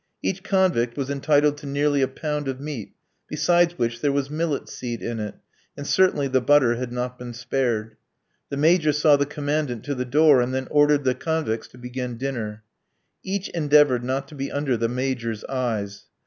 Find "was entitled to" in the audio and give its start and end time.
0.97-1.67